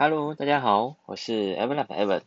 [0.00, 2.22] Hello，大家好，我是 Evan Evan。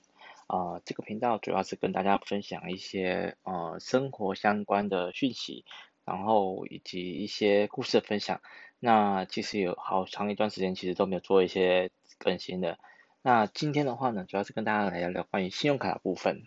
[0.47, 5.63] 啊、呃，这个频道主要是跟大家分享一些呃生活相关的讯息，
[6.03, 8.41] 然后以及一些故事的分享。
[8.77, 12.77] 那其实有好长一段时间，其实都没有做一些更新的。
[13.21, 16.43] 那今天的话呢，主要是跟大家来聊聊关于信用卡的部分。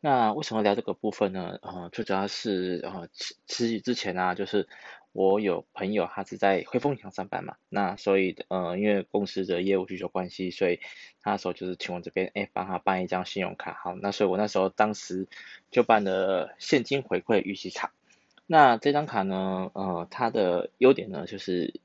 [0.00, 1.58] 那为什么聊这个部分呢？
[1.62, 4.68] 呃，最主要是呃，其其实之前啊，就是。
[5.12, 10.80] 我有朋友，他是在汇丰银行上班嘛，那所以呃，因为公司的业务需求关系，所以
[11.22, 15.26] 他那时候就是请我这边哎帮他办一张信用卡，好，那所以我那时候当时
[15.72, 17.92] 就办了现金回馈预期卡。
[18.46, 21.80] 那这张卡呢，呃，它的优点呢就是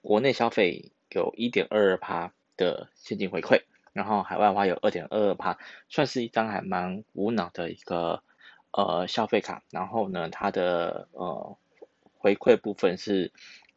[0.00, 5.56] 国内消费有一点二二趴的现金回馈，然后海外的话有二点二二趴，
[5.88, 8.22] 算是一张还蛮无脑的一个
[8.72, 9.62] 呃消费卡。
[9.70, 11.56] 然后呢，它的呃。
[12.16, 13.34] 回馈部分是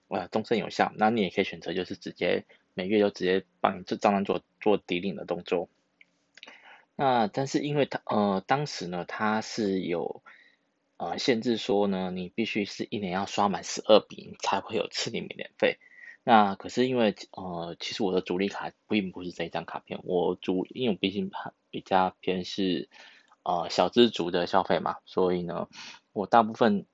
[0.07, 2.45] 呃终身有效，那你也可以选择就是直接
[2.75, 5.67] 每月就直接帮这账单做做抵领的动作。
[6.95, 10.23] 那但是因为它呃当时呢它是有
[10.95, 15.77] 呃限制说呢你必须是一年要刷满十二笔才会有次领免年费。
[16.27, 21.31] 那可是因为呃其实我的主力卡并不是这一张卡片，我主因为我毕竟
[21.69, 22.89] 比较偏是
[23.43, 25.69] 呃小资族的消费嘛，所以呢
[26.11, 26.85] 我大部分。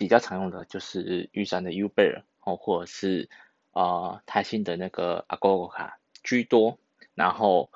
[0.00, 3.28] 比较常用的就是玉山的 Uber 哦，或者是
[3.72, 6.78] 呃台新的那个 Agogo 卡居多，
[7.16, 7.72] 然后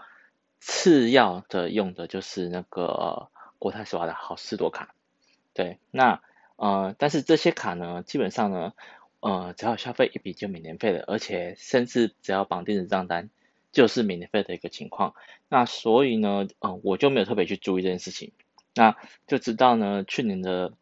[0.60, 4.94] 次要的用的就是那个国泰世华的好市多卡，
[5.52, 6.22] 对，那
[6.54, 8.72] 呃但是这些卡呢，基本上呢，
[9.22, 13.30] 呃只要消费一笔就免年费了，而且甚至只要绑定的账单
[13.72, 15.14] 就是免年费的一个情况，
[15.48, 18.32] 那所以呢，呃我就没有特别去注意这件事情，
[18.74, 18.94] 那
[19.26, 20.74] 就知道呢去年的。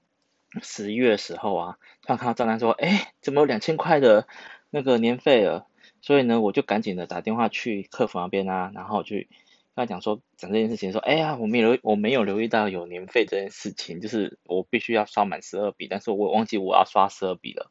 [0.62, 4.27] 十一月的时候啊，突然看到账单说，哎，怎么有两千块的
[4.70, 5.69] 那个年费了？
[6.02, 9.28] 所以呢，我就赶紧的打电话去客服那边啊，然后去
[9.77, 17.70] 跟他讲说，讲这件事情，说，哎呀，我没有我没有留意到有年费这件事情，就是我必须要刷满十二笔，但是我忘记我要刷十二笔了。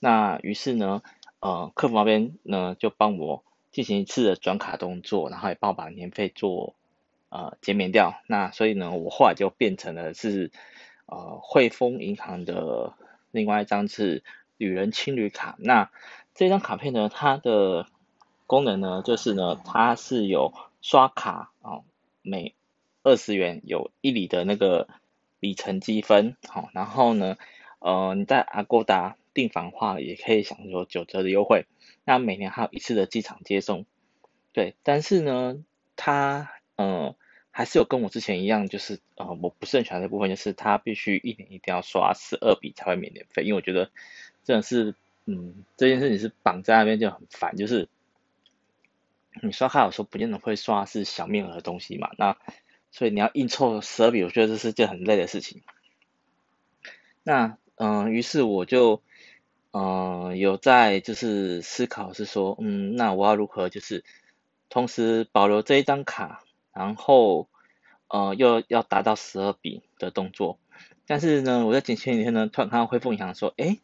[0.00, 1.02] 那于是呢，
[1.38, 6.74] 呃，客服那边呢就帮我进行一次的转卡动作，然后也帮我把年费做
[7.28, 8.20] 呃减免掉。
[8.26, 10.50] 那所以呢，我后来就变成了是。
[11.12, 12.94] 呃，汇丰银行的
[13.32, 14.22] 另外一张是
[14.58, 15.56] 旅人青旅卡。
[15.58, 15.90] 那
[16.36, 17.86] 这张卡片呢，它的
[18.46, 21.84] 功能呢，就是呢，它是有刷卡啊、哦，
[22.22, 22.54] 每
[23.02, 24.86] 二十元有一里的那个
[25.40, 27.36] 里程积分，好、哦，然后呢，
[27.80, 31.66] 呃，你在 Agoda 订房的话，也可以享受九折的优惠。
[32.04, 33.86] 那每年还有一次的机场接送，
[34.52, 35.64] 对，但是呢，
[35.96, 37.16] 它，呃。
[37.52, 43.90] 还是有跟我之前一样，就是呃，我不是很喜欢的部分，就是他必须一年一定要刷十二笔才会免年费，因为我觉得
[44.44, 47.88] 真的是，嗯，这件事情是绑在那边就很烦，就是
[49.42, 52.38] 你刷卡有时候不见得会刷是小面额的东西嘛，那
[52.92, 55.60] 所以你要硬凑十二笔，我觉得这是件很累的事情。
[57.24, 59.02] 那嗯、于是我就
[59.72, 64.04] 嗯、有在就是思考是说，嗯，那我要如何就是
[64.68, 66.44] 同时保留这一张卡。
[66.72, 67.48] 然后，
[68.06, 70.60] 呃，又要达到十二笔的动作，
[71.04, 73.80] 但是呢，我在前前几天呢，突然看到汇丰银行说，诶，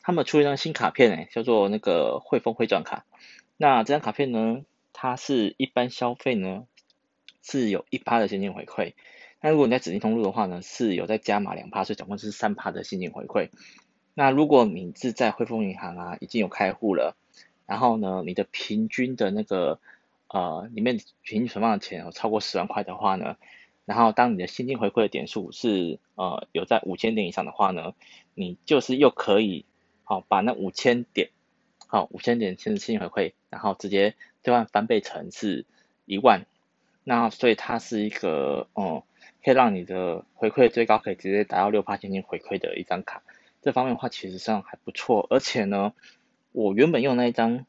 [0.00, 3.04] 他们出一张新卡片，诶，叫做那个汇丰汇转卡。
[3.58, 4.62] 那这张卡片呢，
[4.94, 6.64] 它是一般消费呢
[7.42, 8.94] 是有一趴的现金回馈，
[9.46, 13.50] 那如果你在指定通路的话呢，是有在加码两趴，所以总共是三趴的现金回馈。
[14.12, 17.16] 那如果你是在汇丰银行啊已经有开户了，
[17.64, 19.78] 然后呢，你的平均的那个。
[20.28, 23.36] 呃，里面平均存放的钱有超过十万块的话呢，
[23.84, 27.94] 然后当你的现金回馈的点数是呃有在五千点以上的话呢，
[28.34, 29.64] 你就是又可以
[30.02, 31.30] 好、把那五千点
[31.86, 35.64] 好五千点现金回馈，然后直接兑换翻倍成是
[36.06, 36.44] 一万，
[37.04, 39.15] 那所以它是一个哦、嗯、
[39.46, 43.22] 可以让你的回馈最高可以直接达到六趴现金回馈的一张卡，
[43.62, 45.92] 这方面的话其实上还不错，而且呢，
[46.50, 47.64] 我原本用那一张。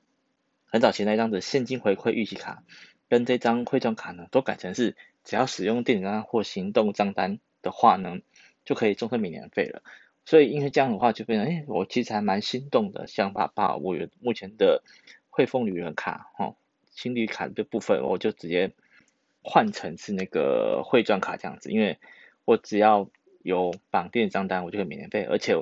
[0.69, 2.61] 很早前那一张的现金回馈预期卡，
[3.07, 8.17] 跟这张汇钻卡呢，都改成是只要使用电子账单或行动账单的话呢，
[8.65, 9.81] 就可以终身免年费了。
[10.25, 14.83] 所以因为这样的话，就变成，哎，我其实还蛮心动的，想把把我目前的
[15.29, 16.55] 汇丰旅人卡，哈，
[16.89, 18.73] 青旅卡的部分，我就直接
[19.47, 21.97] 换成是那个汇钻卡这样子，因为
[22.45, 23.09] 我只要
[23.41, 25.55] 有绑定账单，我就可以免年费，而且，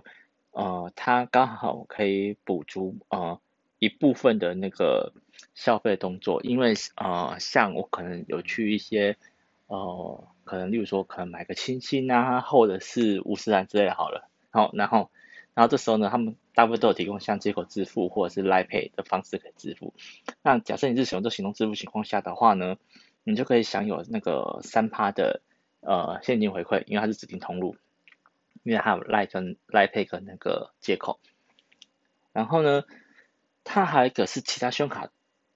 [0.51, 3.39] 呃，它刚好可以补足，呃。
[3.77, 5.11] 一部分的那个
[5.53, 9.17] 消费动作，因为呃，像我可能有去一些
[9.67, 15.11] 呃，可能例如说可能买个清新啊，或者是五十岚之类好了，好，然后
[15.53, 19.93] 然后这时候呢，他们大部分都有提供像接口支付或者是 l i Pay 的方式可以支付。
[20.41, 22.77] 那假设你是使用这行动支付情况下的话呢，
[23.25, 25.41] 你就可以享有那个三趴的
[25.81, 27.75] 呃现金回馈，因为它是指定通路，
[28.63, 31.19] 因为它有 Line 跟 Line Pay 跟那个接口。
[32.31, 32.83] 然后呢，
[33.63, 35.09] 它还有一个是其他信用卡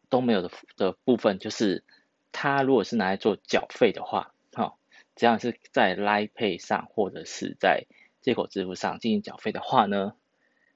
[0.09, 1.83] 都没有的的部分，就是
[2.31, 4.73] 它如果是拿来做缴费的话，哈、哦，
[5.15, 7.85] 这样是在 Line Pay 上或者是在
[8.21, 10.13] 接口支付上进行缴费的话呢，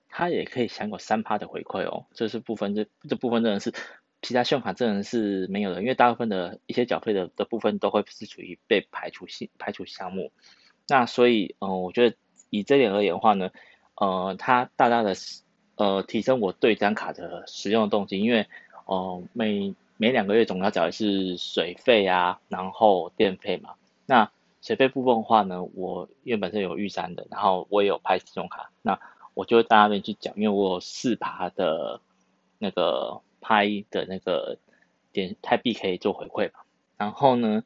[0.10, 2.06] 它也可以享有三趴的回馈哦。
[2.14, 3.74] 这是部分，这这部分真的是
[4.24, 10.32] 其他信用卡真的是没有的，因为大部分的一些缴费的的部分都会是处于被排除性排除项目。
[10.88, 12.16] 那所以，嗯、我觉得
[12.50, 13.52] 以这点而言的话呢，
[13.94, 15.14] 呃，它大大的
[15.76, 18.48] 呃提升我对这张卡的使用的动机，因为，
[18.86, 23.76] 呃，每每两个月总要缴的是水费啊，然后电费嘛，
[24.08, 24.32] 那。
[24.66, 28.98] 水费部分的话呢，我因为本身有玉山的，然后我也有拍信用卡，那
[29.34, 32.00] 我就会到那边去缴，因为我有四趴的
[32.60, 34.58] 那个拍的那个
[35.12, 36.62] 点泰币可以做回馈嘛。
[36.98, 37.64] 然后呢，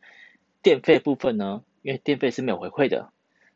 [0.62, 3.14] 电费部分呢，因为电费是没有回馈的，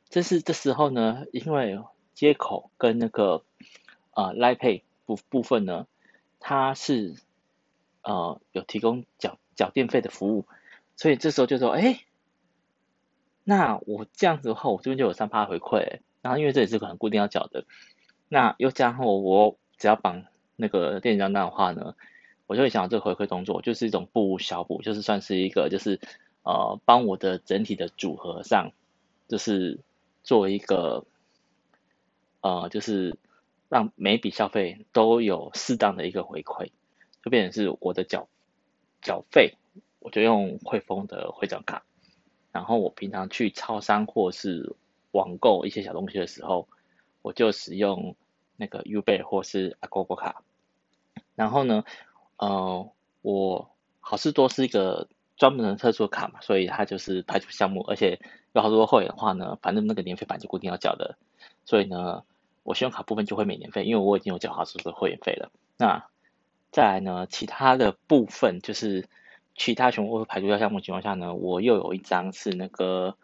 [0.07, 1.79] 这是这时候呢，因为
[2.13, 3.43] 接口跟那个
[4.13, 5.87] 呃 l i Pay 部部分呢，
[6.39, 7.15] 它是
[8.03, 10.45] 呃有提供缴缴电费的服务，
[10.95, 11.99] 所以这时候就说，哎。
[13.43, 17.65] 那我这样子的话，我这边就有三趴回馈，然后因为这也是可能固定要缴的，
[18.29, 20.25] 那又加上我只要绑
[20.61, 21.95] 那个电子账单的话呢，
[22.45, 25.99] 我就会想到这个回馈动作就是一种不小补，就是算是一个就是
[26.43, 28.71] 呃帮我的整体的组合上，
[29.27, 29.79] 就是
[30.23, 31.03] 做一个
[32.41, 33.17] 呃就是
[33.69, 36.69] 让每笔消费都有适当的一个回馈，
[37.23, 38.27] 就变成是我的缴
[39.01, 39.55] 缴费，
[39.97, 41.83] 我就用汇丰的会长卡。
[42.51, 44.75] 然后我平常去超商或是
[45.11, 46.67] 网购一些小东西的时候，
[47.23, 48.15] 我就使用
[48.57, 50.43] 那个 UBER 或是 Agogo 卡。
[51.35, 51.83] 然后呢，
[52.37, 52.91] 呃，
[53.21, 53.69] 我
[53.99, 55.07] 好事多是一个
[55.37, 58.19] 专门的特殊卡嘛，所以它就是排除项目，而且
[58.53, 61.17] 有好多会员的话呢，反正那个年费版就固定要缴的，
[61.65, 62.23] 所以呢，
[62.63, 65.51] 我信用卡部分就会免年费，因为我已经有缴好市多的会员费了。
[65.77, 66.05] 那
[66.71, 69.07] 再来呢，其他的部分就是。
[69.53, 73.17] 其他全部排除掉项目情况下呢，我又有一张是那个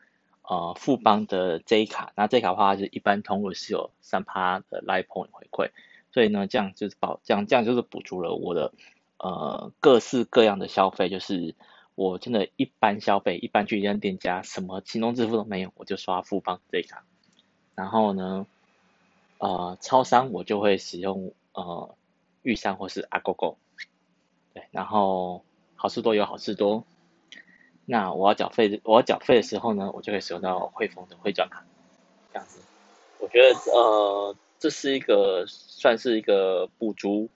[0.43, 5.71] 呃富邦的 J 卡，那 J 卡的话是一般通路是有三趴的 Live Point 回馈，
[6.17, 8.73] 所以呢这样就是保这样这样就是补足了我的
[9.19, 11.53] 呃各式各样的消费，就是
[11.93, 17.03] 我真的一般消费，一般去一家店家什么行动支付都没有，我就刷富邦 J 卡，
[17.75, 18.47] 然后呢
[19.37, 21.93] 呃超商我就会使用呃
[22.41, 23.57] 玉山或是阿 g o g o
[24.55, 25.43] 对，然后。
[25.79, 26.85] 好事多有好事多，
[27.85, 31.63] 那我要缴费，我要缴费的时候呢，我就会使用到汇丰的汇转卡，
[32.33, 32.59] 这样子，
[33.19, 37.29] 我觉得呃，这是一个算是一个补足，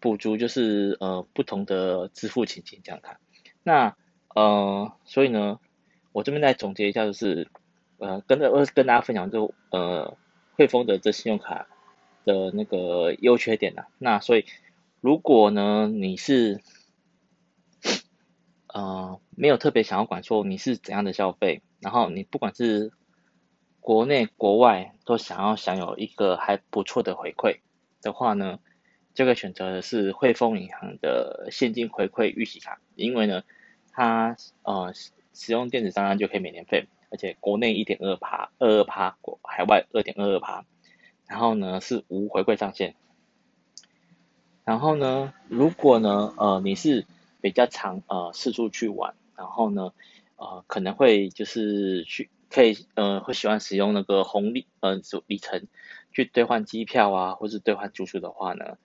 [0.00, 3.18] 补足就是呃不同的支付情形这样看。
[3.62, 3.96] 那
[4.34, 5.60] 呃，所以呢，
[6.12, 7.48] 我这边再总结一下，就是
[7.98, 10.16] 呃跟着跟大家分享就呃
[10.54, 11.66] 汇丰的这信用卡
[12.24, 13.88] 的那个优缺点啦。
[13.98, 14.44] 那所以
[15.00, 16.60] 如果呢你是
[18.68, 22.90] 呃，没有特别想要管说你是怎样的消费，然后你不管是
[23.82, 27.58] 国内国外都想要享有一个还不错的回馈
[28.00, 28.60] 的话呢，
[29.12, 33.42] 这个选择的是汇丰银行的现金回馈预习卡，因为呢，
[33.90, 34.94] 它呃
[35.34, 40.64] 使用电子账单就可以免年费，而且国内一点二趴，二二趴，国海外二点二二趴，
[41.26, 42.94] 然后呢是无回馈上限，
[44.64, 47.04] 然后呢，如果呢呃你是
[47.40, 49.92] 比较常呃四处去玩，然后呢
[50.36, 55.66] 呃可能会就是去可以呃会喜欢使用那个红利呃里程
[56.12, 58.76] 去兑换机票啊，或是兑换住宿的话呢，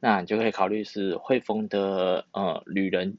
[0.00, 3.18] 那你就可以考虑是汇丰的呃旅人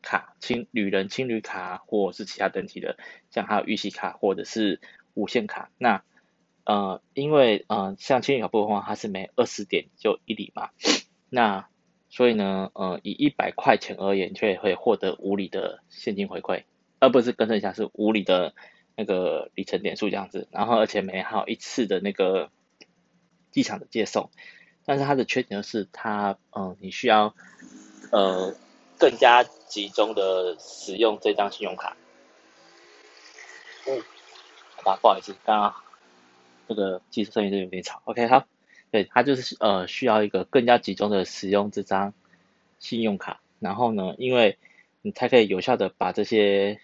[0.00, 2.96] 卡、青旅人青旅卡，或是其他等级的，
[3.30, 4.80] 像还有预习卡或者是
[5.14, 5.70] 无限卡。
[5.78, 6.02] 那
[6.64, 10.70] 呃因为呃像青旅卡部分的话，它是每二十点就一里嘛，
[11.28, 11.66] 那。
[12.14, 16.64] 所以呢，呃，以一百块钱而言，却会获得五里的现金回馈，
[16.98, 18.54] 而不是更正一下，是五里的
[18.96, 20.48] 那个里程点数这样子。
[20.50, 22.50] 然后，而且每还有一次的那个
[23.50, 24.30] 机场的接送。
[24.84, 27.34] 但是它的缺点就是它，嗯、呃，你需要
[28.10, 28.54] 呃
[28.98, 31.96] 更加集中的使用这张信用卡。
[33.86, 34.02] 嗯，
[34.76, 35.74] 好吧，不好意思，刚刚
[36.68, 38.02] 这个技术声音就有点吵。
[38.04, 38.46] OK，好。
[38.90, 42.12] 对，它就是呃需要一个更加集中的使用这张
[42.78, 44.58] 信用卡，然后呢，因为
[45.00, 46.78] 你才可以有效的把这些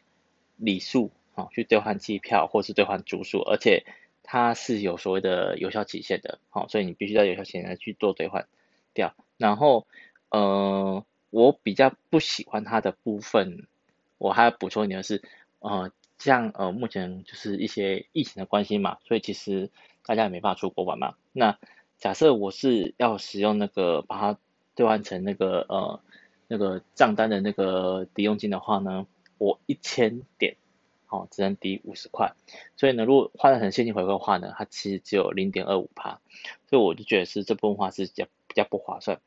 [0.56, 3.84] 礼数哦去兑换机票或是兑换住宿，而且
[4.22, 8.46] 它是有所谓的有效期限的，好、哦，所以你必须在有效期限去做兑换
[8.92, 9.14] 掉。
[9.38, 9.86] 然后，
[10.30, 13.66] 呃，我比较不喜欢它的部分，
[14.18, 15.22] 我还要补充一点的是，
[15.60, 19.70] 呃，像呃目前就是一些疫情的关系嘛，所以其实
[20.04, 21.14] 大家也没办法出国玩嘛。
[21.32, 21.56] 那
[21.98, 24.38] 假设我是要使用那个把它
[24.74, 26.00] 兑换成那个呃
[26.48, 29.06] 那个账单的那个抵用金的话呢，
[29.38, 30.56] 我一千点。
[31.08, 32.34] 哦，只能抵五十块，
[32.76, 36.20] 所以呢，如果换成现金回馈的话呢，它其实只有零点二五趴，
[36.68, 39.18] 所以我就觉得是这部分话是比较比较不划算，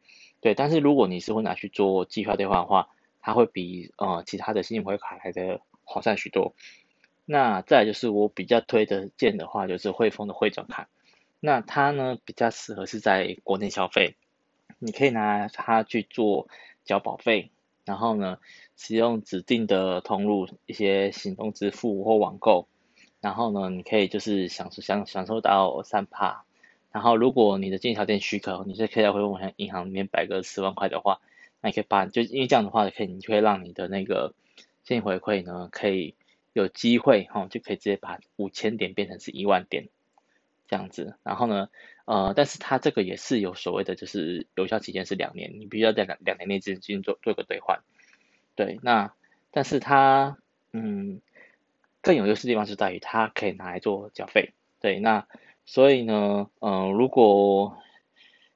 [0.42, 0.54] 对。
[0.54, 6.54] 但是如果你是会拿去做计票兑换的话，它会比呃其他的现金回馈卡来的划算许多。
[7.26, 10.88] 那再来就是我比较推的荐的话，就是汇丰的汇转卡，
[11.40, 14.16] 那它呢比较适合是在国内消费，
[14.78, 16.48] 你可以拿它去做
[16.86, 17.50] 缴保费。
[17.86, 18.38] 然后呢，
[18.78, 22.68] 使用指定的通路一些行动支付或网购，
[23.20, 26.44] 然后呢，你可以就是享受享享受到三趴。
[26.92, 31.22] 然后如果你的经济条件许可，你是可以在汇丰银行里面摆个十万块的话，
[31.62, 34.34] 那你可以把就因为这样的话，可以你就会让你的那个
[34.84, 36.16] 现金回馈呢，可以
[36.54, 39.88] 有机会哈、就可以直接把五千点变成是一万点
[40.68, 41.16] 这样子。
[41.24, 41.70] 然后呢，
[42.12, 47.80] 呃，但是它这个也是有所谓的，就是有效期间是两年，你必须要在两两年内进行做做个兑换。
[48.54, 49.14] 对，那
[49.50, 50.38] 但是它
[50.74, 51.22] 嗯
[52.02, 54.52] 更有优势地方是在于它可以拿来做缴费。
[54.82, 55.26] 对，那
[55.66, 57.78] 所以呢，嗯、呃，如果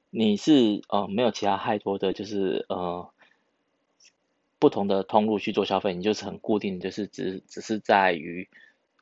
[0.09, 3.09] 你是呃没有其他太多的就是呃
[4.59, 8.49] 不同的通路去做消费，你就是很固定，就是只只是在于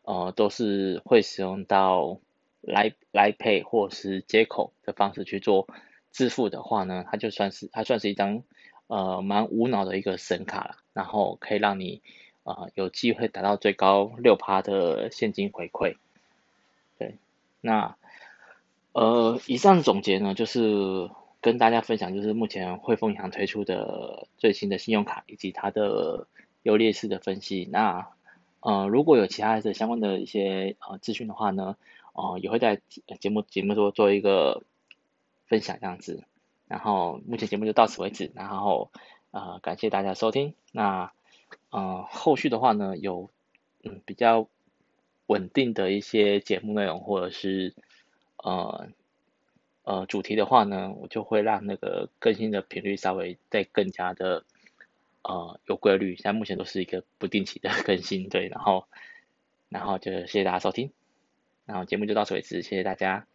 [0.04, 2.20] 呃都是会使用到。
[2.64, 5.68] 来来 Pay 或是接口的方式去做
[6.12, 8.44] 支付的话呢，它就算是它算是一张
[8.88, 12.02] 呃蛮无脑的一个神卡了，然后可以让你
[12.44, 15.98] 呃有机会达到最高六趴的现金回馈。
[16.98, 17.18] 对，
[17.62, 17.96] 那
[18.94, 21.10] 呃以上总结呢，就是
[21.42, 26.28] 跟大家分享，就是目前汇丰银行推出的最新的信用卡以及它的
[26.62, 27.68] 优劣势的分析。
[27.72, 28.08] 那
[28.62, 31.76] 呃如果有其他的相关的一些呃资讯的话呢，
[32.14, 32.80] 哦，也会在
[33.20, 34.64] 节目节目中做一个
[35.48, 36.24] 分享这样子，
[36.68, 38.92] 然后目前节目就到此为止，然后
[39.32, 41.12] 呃感谢大家收听，那
[41.72, 43.30] 呃后续的话呢有
[43.84, 44.48] 嗯比较
[45.26, 47.74] 稳定的一些节目内容或者是
[48.38, 48.88] 呃
[49.84, 54.46] 呃主题的话呢，我就会让那个更新的频率稍微再更加的
[55.24, 58.88] 呃有规律，现在目前都是一个不定期的 更新，对，然后
[59.70, 60.92] 然后就谢谢大家收听。
[61.66, 63.28] 然后节目就到此为止，谢谢大家。